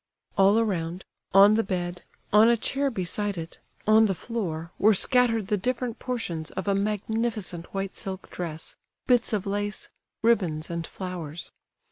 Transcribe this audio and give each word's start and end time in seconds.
All 0.35 0.57
around, 0.57 1.05
on 1.31 1.53
the 1.53 1.63
bed, 1.63 2.01
on 2.33 2.49
a 2.49 2.57
chair 2.57 2.89
beside 2.89 3.37
it, 3.37 3.59
on 3.85 4.07
the 4.07 4.15
floor, 4.15 4.71
were 4.79 4.95
scattered 4.95 5.45
the 5.45 5.57
different 5.57 5.99
portions 5.99 6.49
of 6.49 6.67
a 6.67 6.73
magnificent 6.73 7.71
white 7.71 7.95
silk 7.95 8.31
dress, 8.31 8.75
bits 9.05 9.31
of 9.31 9.45
lace, 9.45 9.89
ribbons 10.23 10.71
and 10.71 10.87
flowers. 10.87 11.51